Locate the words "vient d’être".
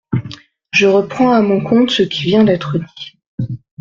2.23-2.79